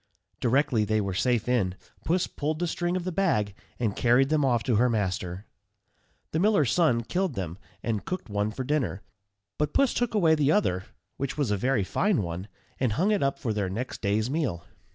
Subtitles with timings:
[0.39, 4.43] Directly they were safe in, Puss pulled the string of the bag, and carried them
[4.43, 5.45] off to her master.
[6.31, 9.03] The miller's son killed them, and cooked one for dinner;
[9.59, 10.85] but Puss took away the other,
[11.17, 12.47] which was a very fine one,
[12.79, 14.65] and hung it up for their next day's meal.